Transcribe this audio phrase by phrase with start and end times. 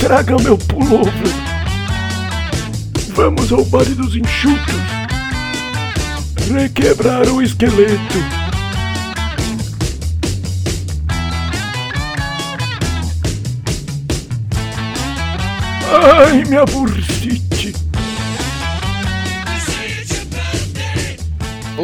[0.00, 1.12] Traga meu pullover.
[3.14, 4.74] Vamos ao bar dos enxutos.
[6.50, 8.18] Requebrar o esqueleto.
[15.92, 17.61] Ai, minha bursite.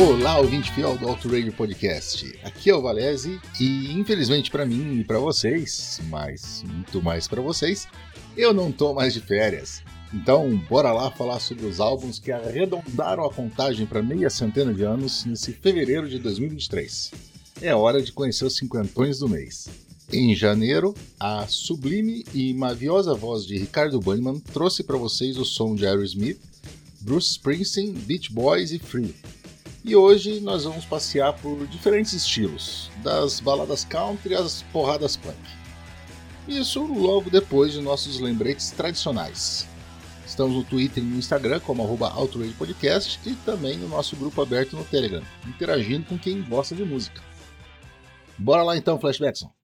[0.01, 2.39] Olá, ouvinte fiel do Auto Radio Podcast.
[2.45, 7.43] Aqui é o Valese e, infelizmente para mim e para vocês, mas muito mais para
[7.43, 7.89] vocês,
[8.36, 9.82] eu não tô mais de férias.
[10.14, 14.85] Então, bora lá falar sobre os álbuns que arredondaram a contagem para meia centena de
[14.85, 17.11] anos nesse fevereiro de 2023.
[17.61, 19.69] É hora de conhecer os cinquentões do mês.
[20.13, 25.75] Em janeiro, a sublime e maviosa voz de Ricardo Banniman trouxe para vocês o som
[25.75, 26.39] de Aerosmith,
[27.00, 29.13] Bruce Springsteen, Beach Boys e Free.
[29.89, 35.34] E hoje nós vamos passear por diferentes estilos, das baladas country às porradas punk.
[36.47, 39.67] Isso logo depois de nossos lembretes tradicionais.
[40.27, 42.12] Estamos no Twitter e no Instagram como arroba
[42.58, 47.23] Podcast e também no nosso grupo aberto no Telegram, interagindo com quem gosta de música.
[48.36, 49.58] Bora lá então, Flashbackson!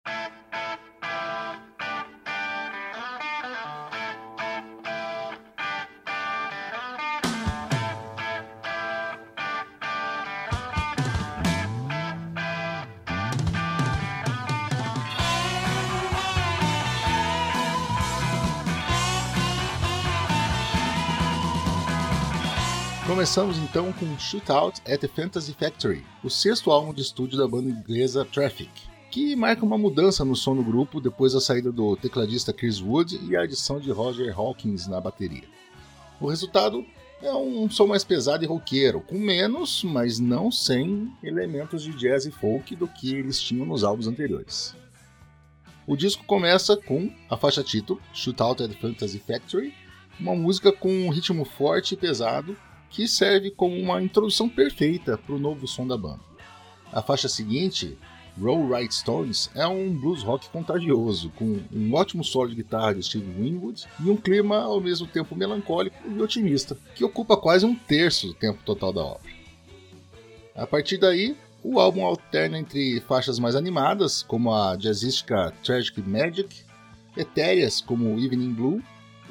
[23.25, 27.71] Começamos então com Shootout at the Fantasy Factory, o sexto álbum de estúdio da banda
[27.71, 28.71] inglesa Traffic,
[29.11, 33.19] que marca uma mudança no som do grupo depois da saída do tecladista Chris Wood
[33.27, 35.45] e a adição de Roger Hawkins na bateria.
[36.21, 36.85] O resultado
[37.23, 42.27] é um som mais pesado e roqueiro, com menos, mas não sem, elementos de jazz
[42.27, 44.77] e folk do que eles tinham nos álbuns anteriores.
[45.87, 49.73] O disco começa com a faixa título, Shootout at the Fantasy Factory,
[50.21, 52.55] uma música com um ritmo forte e pesado
[52.95, 56.21] que serve como uma introdução perfeita para o novo som da banda.
[56.93, 57.99] A faixa seguinte,
[58.41, 63.03] Roll Right Stones, é um blues rock contagioso, com um ótimo solo de guitarra de
[63.03, 67.75] Steve Winwood e um clima ao mesmo tempo melancólico e otimista, que ocupa quase um
[67.75, 69.31] terço do tempo total da obra.
[70.55, 76.63] A partir daí, o álbum alterna entre faixas mais animadas, como a jazzística Tragic Magic,
[77.17, 78.81] etéreas como Evening Blue,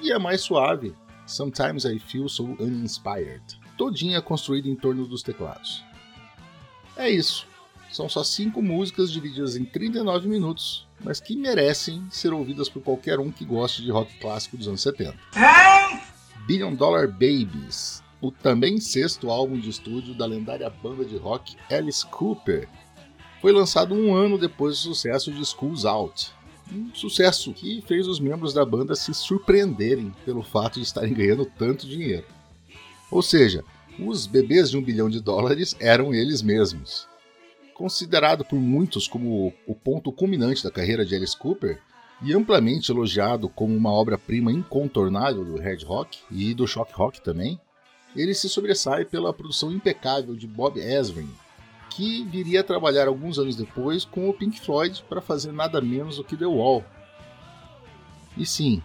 [0.01, 0.93] e a mais suave,
[1.33, 3.41] Sometimes I Feel So Uninspired,
[3.75, 5.83] todinha construída em torno dos teclados.
[6.95, 7.47] É isso.
[7.91, 13.19] São só cinco músicas divididas em 39 minutos, mas que merecem ser ouvidas por qualquer
[13.19, 15.17] um que goste de rock clássico dos anos 70.
[16.45, 22.05] Billion Dollar Babies, o também sexto álbum de estúdio da lendária banda de rock Alice
[22.05, 22.69] Cooper,
[23.41, 26.31] foi lançado um ano depois do sucesso de Schools Out,
[26.73, 31.45] um sucesso que fez os membros da banda se surpreenderem pelo fato de estarem ganhando
[31.45, 32.25] tanto dinheiro.
[33.11, 33.63] Ou seja,
[33.99, 37.07] os bebês de um bilhão de dólares eram eles mesmos.
[37.73, 41.79] Considerado por muitos como o ponto culminante da carreira de Alice Cooper,
[42.23, 47.59] e amplamente elogiado como uma obra-prima incontornável do Red Rock e do Shock Rock também,
[48.15, 51.29] ele se sobressai pela produção impecável de Bob Ezrin,
[51.95, 56.17] que viria a trabalhar alguns anos depois com o Pink Floyd para fazer nada menos
[56.17, 56.83] do que The Wall.
[58.35, 58.81] E sim,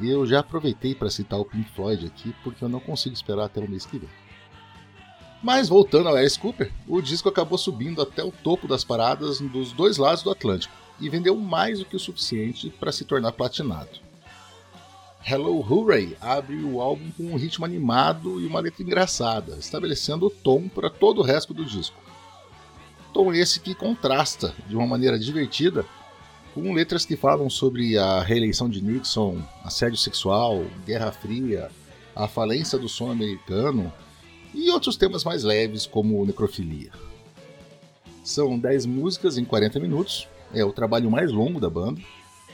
[0.00, 3.60] eu já aproveitei para citar o Pink Floyd aqui porque eu não consigo esperar até
[3.60, 4.10] o mês que vem.
[5.42, 9.72] Mas voltando ao Alice Cooper, o disco acabou subindo até o topo das paradas dos
[9.72, 13.88] dois lados do Atlântico e vendeu mais do que o suficiente para se tornar platinado.
[15.26, 20.30] Hello Hooray abre o álbum com um ritmo animado e uma letra engraçada, estabelecendo o
[20.30, 22.09] tom para todo o resto do disco.
[23.12, 25.84] Tom esse que contrasta de uma maneira divertida
[26.54, 31.70] com letras que falam sobre a reeleição de Nixon, assédio sexual, Guerra Fria,
[32.14, 33.92] a falência do som americano
[34.52, 36.90] e outros temas mais leves como necrofilia.
[38.24, 42.00] São 10 músicas em 40 minutos, é o trabalho mais longo da banda,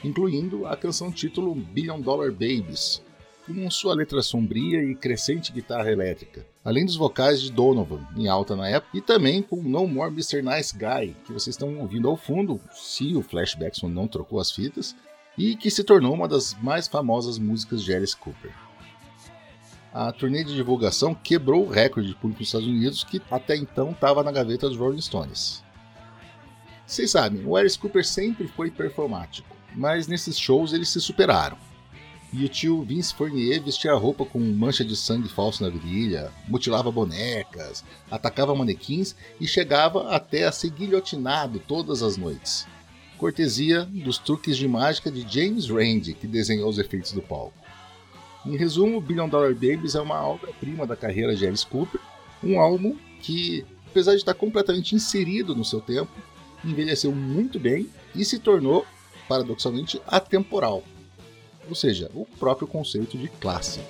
[0.05, 3.03] incluindo a canção título Billion Dollar Babies,
[3.47, 8.57] com sua letra sombria e crescente guitarra elétrica, além dos vocais de Donovan, em alta
[8.57, 10.43] na época, e também com No More Mr.
[10.43, 14.97] Nice Guy, que vocês estão ouvindo ao fundo, se o Flashbackson não trocou as fitas,
[15.39, 18.53] e que se tornou uma das mais famosas músicas de Alice Cooper.
[19.95, 23.93] A turnê de divulgação quebrou o recorde de público nos Estados Unidos, que até então
[23.93, 25.63] estava na gaveta dos Rolling Stones.
[26.85, 31.57] Vocês sabem, o Alice Cooper sempre foi performático, mas nesses shows eles se superaram.
[32.33, 36.91] E o tio Vince Fournier vestia roupa com mancha de sangue falso na virilha, mutilava
[36.91, 42.67] bonecas, atacava manequins e chegava até a ser guilhotinado todas as noites.
[43.17, 47.55] cortesia dos truques de mágica de James Randi, que desenhou os efeitos do palco.
[48.45, 52.01] Em resumo, Billion Dollar Babies é uma obra-prima da carreira de Alice Cooper,
[52.45, 56.13] um álbum que, apesar de estar completamente inserido no seu tempo,
[56.65, 58.87] envelheceu muito bem e se tornou,
[59.29, 60.85] paradoxalmente, atemporal.
[61.69, 63.81] Ou seja, o próprio conceito de classe.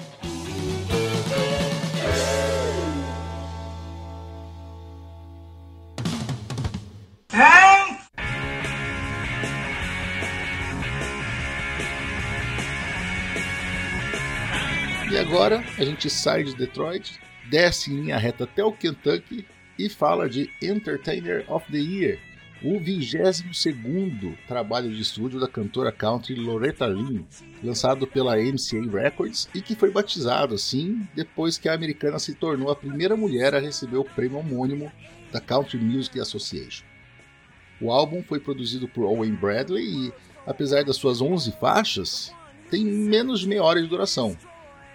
[15.16, 17.18] E agora a gente sai de Detroit,
[17.48, 19.46] desce em linha reta até o Kentucky
[19.78, 22.18] e fala de Entertainer of the Year,
[22.68, 23.44] o 22
[24.48, 27.22] trabalho de estúdio da cantora country Loretta Lynn,
[27.62, 32.68] lançado pela MCA Records e que foi batizado assim depois que a americana se tornou
[32.68, 34.90] a primeira mulher a receber o prêmio homônimo
[35.30, 36.84] da Country Music Association.
[37.80, 40.12] O álbum foi produzido por Owen Bradley e,
[40.44, 42.32] apesar das suas 11 faixas,
[42.68, 44.36] tem menos de meia hora de duração,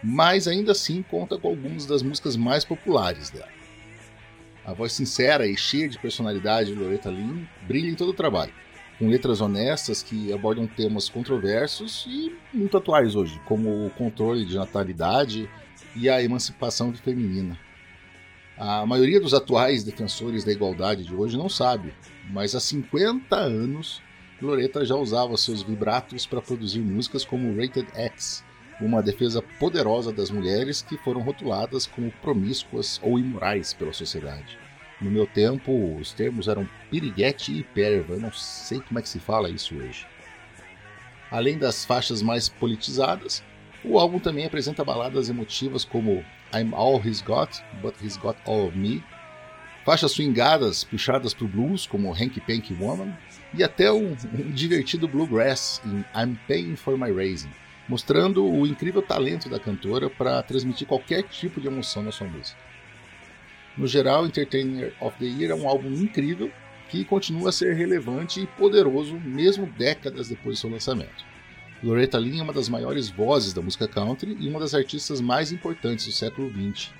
[0.03, 3.60] mas ainda assim conta com algumas das músicas mais populares dela.
[4.63, 8.53] A voz sincera e cheia de personalidade de Loretta Lynn brilha em todo o trabalho,
[8.99, 14.55] com letras honestas que abordam temas controversos e muito atuais hoje, como o controle de
[14.55, 15.49] natalidade
[15.95, 17.57] e a emancipação feminina.
[18.55, 21.91] A maioria dos atuais defensores da igualdade de hoje não sabe,
[22.29, 24.01] mas há 50 anos
[24.39, 28.43] Loretta já usava seus vibratos para produzir músicas como Rated X,
[28.81, 34.57] uma defesa poderosa das mulheres que foram rotuladas como promíscuas ou imorais pela sociedade.
[34.99, 39.09] No meu tempo, os termos eram piriguete e perva, eu não sei como é que
[39.09, 40.05] se fala isso hoje.
[41.29, 43.43] Além das faixas mais politizadas,
[43.83, 46.23] o álbum também apresenta baladas emotivas como
[46.53, 49.03] I'm All He's Got, But He's Got All of Me,
[49.85, 53.15] faixas swingadas puxadas para o blues como Hanky Panky Woman
[53.53, 59.01] e até um, um divertido bluegrass em I'm Paying for My Raising mostrando o incrível
[59.01, 62.57] talento da cantora para transmitir qualquer tipo de emoção na sua música.
[63.77, 66.51] No geral, Entertainer of the Year é um álbum incrível
[66.89, 71.31] que continua a ser relevante e poderoso mesmo décadas depois do seu lançamento.
[71.81, 75.51] Loretta Lynn é uma das maiores vozes da música country e uma das artistas mais
[75.51, 76.91] importantes do século XX.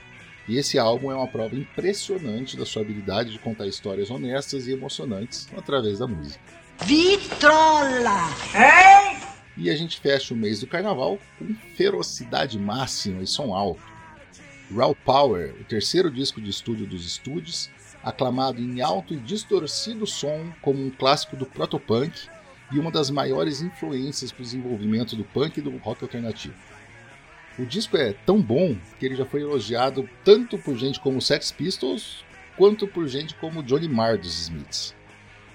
[0.48, 4.72] E esse álbum é uma prova impressionante da sua habilidade de contar histórias honestas e
[4.72, 6.40] emocionantes através da música.
[6.84, 8.28] Vitrola!
[8.56, 9.21] Hein?
[9.62, 13.84] E a gente fecha o mês do carnaval com ferocidade máxima e som alto.
[14.76, 17.70] Raw Power, o terceiro disco de estúdio dos estúdios,
[18.02, 22.12] aclamado em alto e distorcido som como um clássico do protopunk
[22.72, 26.56] e uma das maiores influências para o desenvolvimento do punk e do rock alternativo.
[27.60, 31.52] O disco é tão bom que ele já foi elogiado tanto por gente como Sex
[31.52, 32.26] Pistols
[32.58, 34.96] quanto por gente como Johnny Marr dos Smiths.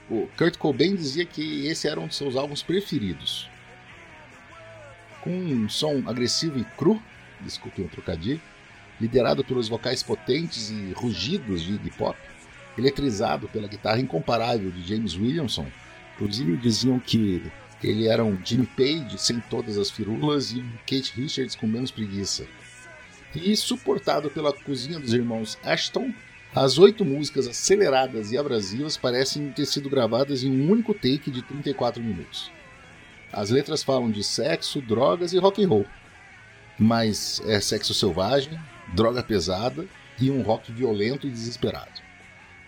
[0.08, 3.50] O Kurt Cobain dizia que esse era um de seus álbuns preferidos
[5.26, 7.02] com um som agressivo e cru,
[7.40, 8.40] desculpe o trocadilho,
[9.00, 12.16] liderado pelos vocais potentes e rugidos de hip hop,
[12.78, 15.66] eletrizado pela guitarra incomparável de James Williamson.
[16.14, 17.42] Inclusive diziam que
[17.82, 21.90] ele era um Jimmy Page sem todas as firulas e um Kate Richards com menos
[21.90, 22.46] preguiça.
[23.34, 26.14] E suportado pela cozinha dos irmãos Ashton,
[26.54, 31.42] as oito músicas aceleradas e abrasivas parecem ter sido gravadas em um único take de
[31.42, 32.55] 34 minutos.
[33.32, 35.86] As letras falam de sexo, drogas e rock and roll.
[36.78, 38.58] Mas é sexo selvagem,
[38.94, 39.86] droga pesada
[40.20, 42.00] e um rock violento e desesperado.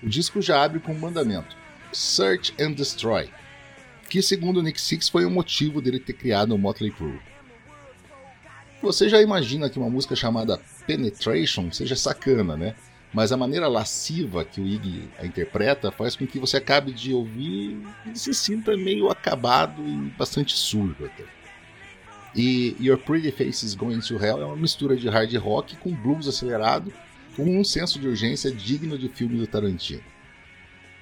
[0.03, 1.57] O disco já abre com um mandamento:
[1.93, 3.31] Search and Destroy,
[4.09, 7.21] que segundo Nick Six foi o motivo dele ter criado o Motley Crue.
[8.81, 12.75] Você já imagina que uma música chamada Penetration seja sacana, né?
[13.13, 17.13] Mas a maneira lasciva que o Iggy a interpreta faz com que você acabe de
[17.13, 21.25] ouvir e se sinta meio acabado e bastante sujo até.
[22.35, 26.29] E Your Pretty Faces Going to Hell é uma mistura de hard rock com blues
[26.29, 26.93] acelerado,
[27.35, 30.03] com um senso de urgência digno de filme do Tarantino.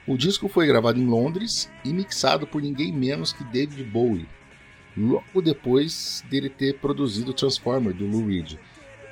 [0.06, 4.28] O disco foi gravado em Londres e mixado por ninguém menos que David Bowie,
[4.96, 8.56] logo depois dele ter produzido Transformer do Lou Reed,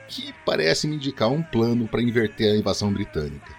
[0.09, 3.55] que parece me indicar um plano para inverter a invasão britânica.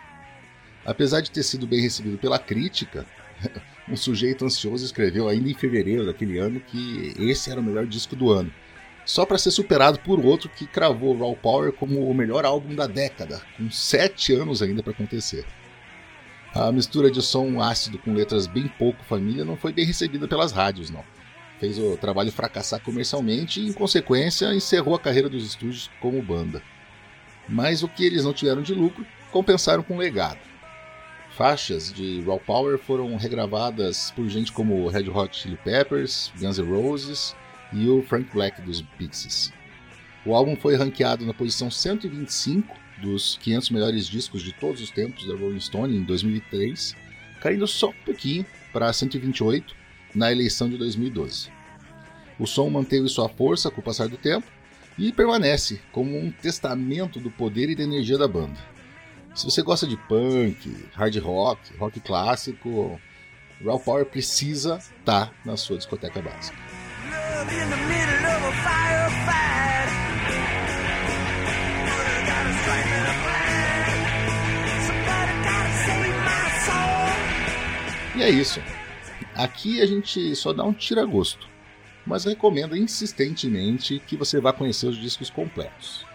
[0.86, 3.06] Apesar de ter sido bem recebido pela crítica,
[3.90, 8.16] um sujeito ansioso escreveu ainda em fevereiro daquele ano que esse era o melhor disco
[8.16, 8.54] do ano,
[9.06, 12.88] só para ser superado por outro que cravou Raw Power como o melhor álbum da
[12.88, 15.46] década, com sete anos ainda para acontecer.
[16.54, 20.52] A mistura de som ácido com letras bem pouco família não foi bem recebida pelas
[20.52, 21.04] rádios, não
[21.60, 26.62] fez o trabalho fracassar comercialmente e, em consequência, encerrou a carreira dos estúdios como banda.
[27.48, 30.40] Mas o que eles não tiveram de lucro, compensaram com legado.
[31.32, 36.66] faixas de Raw Power foram regravadas por gente como Red Hot Chili Peppers, Guns N'
[36.66, 37.36] Roses
[37.74, 39.52] e o Frank Black dos Pixies.
[40.26, 45.28] O álbum foi ranqueado na posição 125 dos 500 melhores discos de todos os tempos
[45.28, 46.96] da Rolling Stone em 2003,
[47.42, 49.76] caindo só um pouquinho para 128
[50.16, 51.50] na eleição de 2012.
[52.40, 54.48] O som manteve sua força com o passar do tempo
[54.98, 58.58] e permanece como um testamento do poder e da energia da banda.
[59.36, 63.00] Se você gosta de punk, hard rock, rock clássico,
[63.64, 66.58] Raw Power precisa estar tá na sua discoteca básica.
[78.16, 78.62] E é isso.
[79.36, 81.48] Aqui a gente só dá um tira-gosto,
[82.06, 86.06] mas recomendo insistentemente que você vá conhecer os discos completos.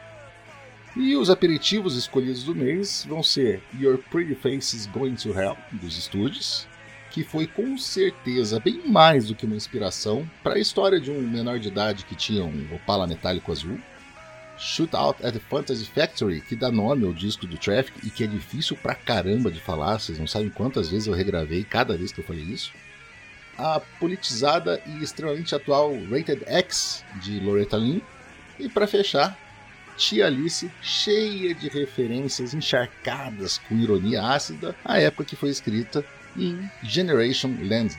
[0.97, 5.97] E os aperitivos escolhidos do mês vão ser Your Pretty Faces Going to Hell, dos
[5.97, 6.67] estúdios,
[7.11, 11.21] que foi com certeza bem mais do que uma inspiração para a história de um
[11.21, 13.79] menor de idade que tinha um Opala metálico azul.
[14.59, 18.27] Shootout at the Fantasy Factory, que dá nome ao disco do Traffic e que é
[18.27, 22.21] difícil pra caramba de falar, vocês não sabem quantas vezes eu regravei cada vez que
[22.21, 22.73] eu falei isso.
[23.63, 28.01] A politizada e extremamente atual Rated X de Loretta Lynn.
[28.59, 29.39] E para fechar,
[29.99, 36.03] Tia Alice, cheia de referências encharcadas com ironia ácida, à época que foi escrita
[36.35, 37.99] em Generation Land.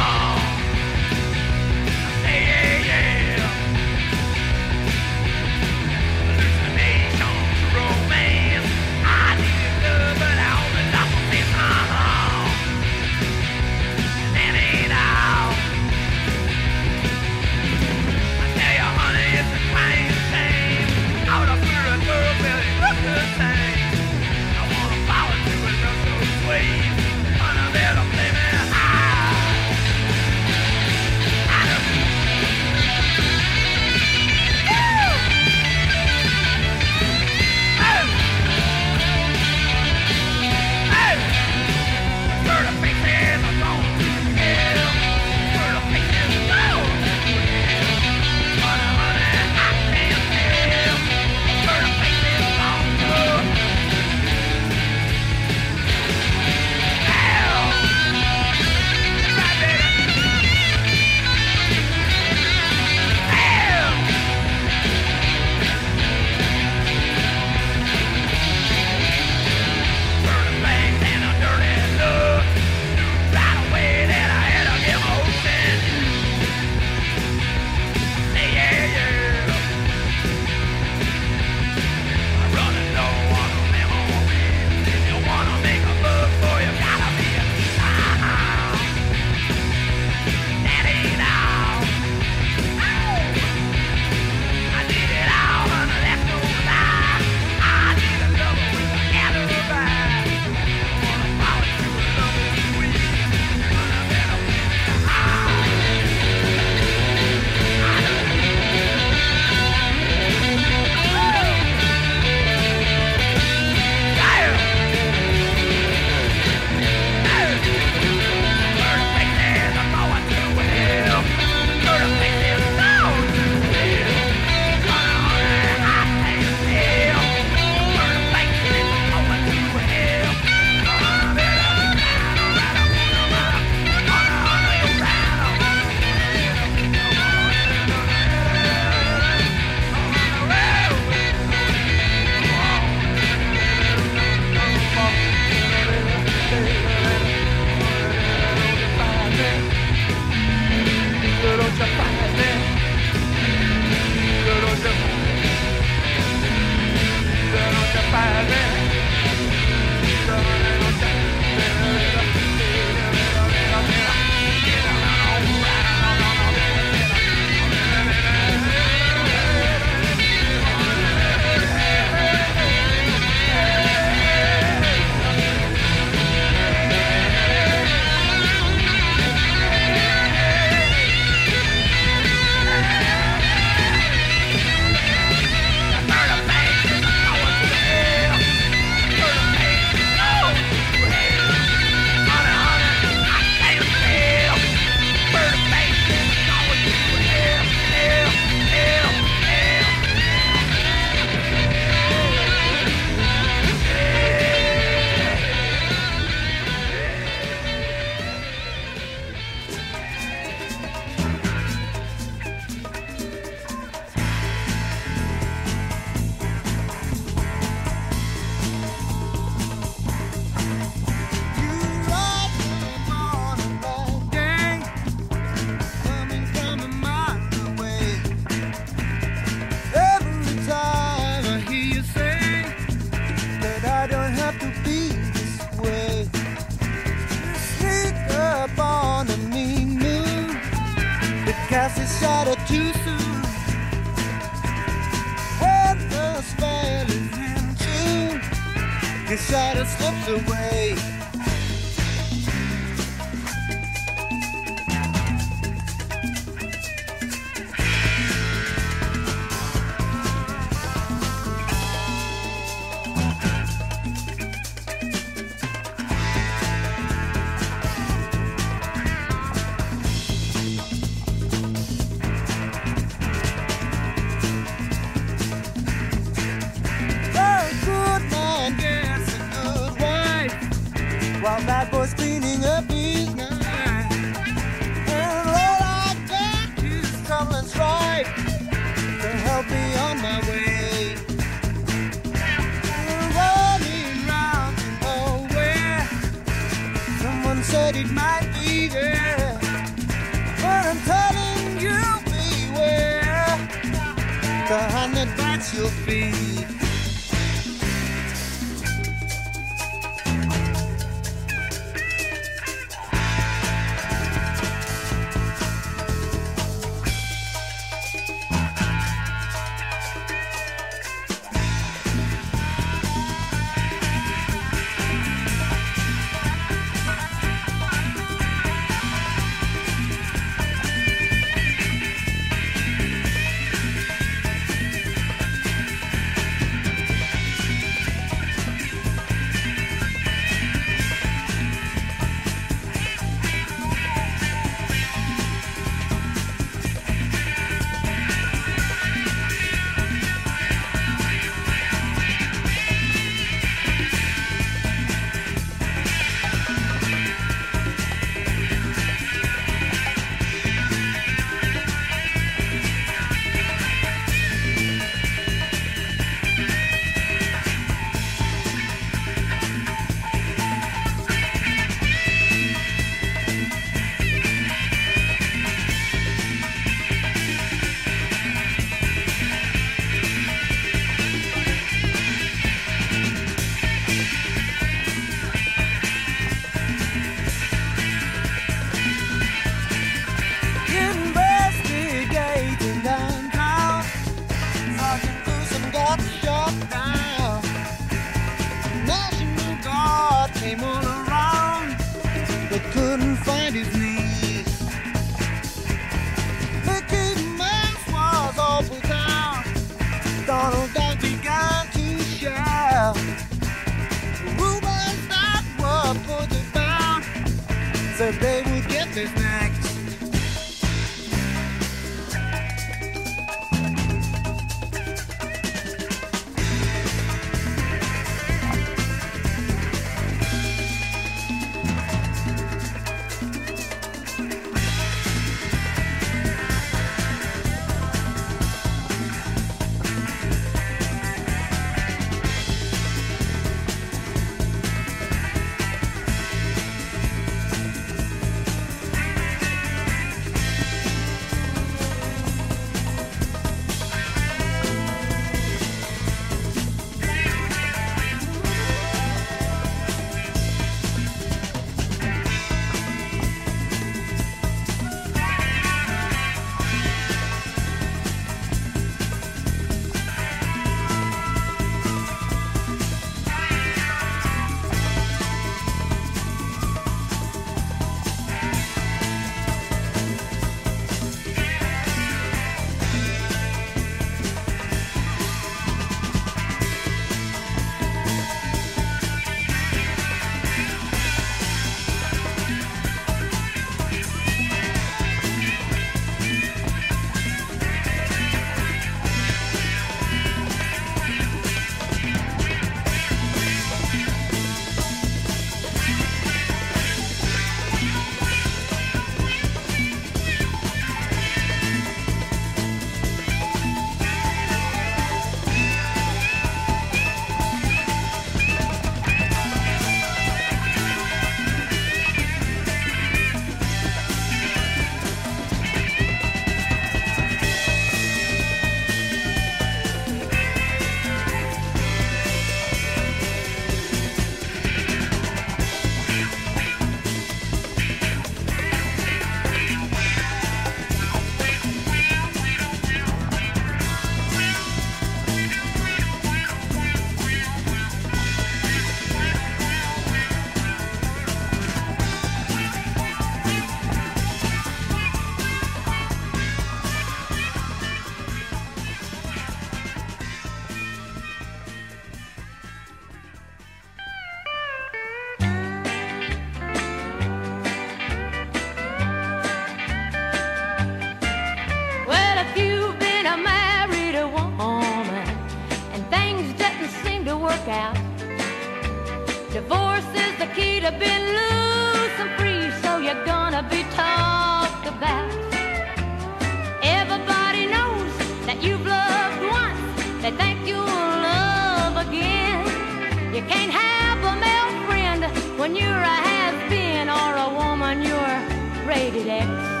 [596.01, 600.00] you're a has-been or a woman, you're rated X.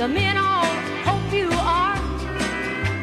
[0.00, 0.64] the men all
[1.04, 1.98] hope you are.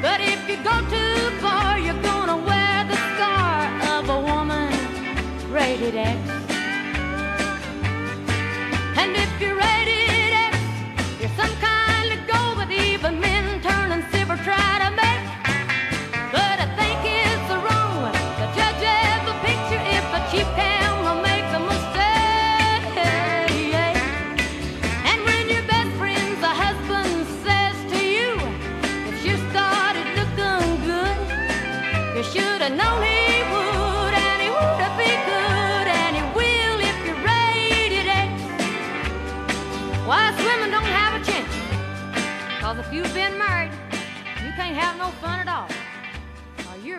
[0.01, 4.73] But if you go too far, you're gonna wear the scar of a woman
[5.51, 6.26] rated X.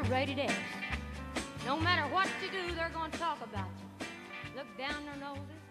[0.09, 0.55] rated X.
[1.66, 4.07] No matter what you do, they're going to talk about you.
[4.57, 5.67] Look down their noses.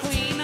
[0.00, 0.37] between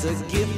[0.00, 0.57] It's a gift